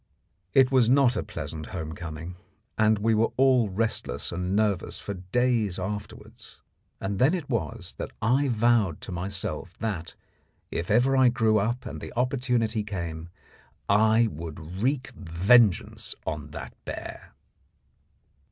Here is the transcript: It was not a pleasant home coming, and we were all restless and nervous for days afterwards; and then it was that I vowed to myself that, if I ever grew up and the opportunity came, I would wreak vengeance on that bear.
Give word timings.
It 0.55 0.71
was 0.71 0.89
not 0.89 1.15
a 1.15 1.21
pleasant 1.21 1.67
home 1.67 1.93
coming, 1.93 2.35
and 2.75 2.97
we 2.97 3.13
were 3.13 3.29
all 3.37 3.69
restless 3.69 4.31
and 4.31 4.55
nervous 4.55 4.97
for 4.99 5.13
days 5.13 5.77
afterwards; 5.77 6.59
and 6.99 7.19
then 7.19 7.35
it 7.35 7.47
was 7.51 7.93
that 7.99 8.09
I 8.19 8.47
vowed 8.47 8.99
to 9.01 9.11
myself 9.11 9.77
that, 9.77 10.15
if 10.71 10.89
I 10.89 10.93
ever 10.95 11.29
grew 11.29 11.59
up 11.59 11.85
and 11.85 12.01
the 12.01 12.11
opportunity 12.15 12.81
came, 12.83 13.29
I 13.87 14.27
would 14.31 14.81
wreak 14.81 15.11
vengeance 15.11 16.15
on 16.25 16.49
that 16.49 16.73
bear. 16.83 17.35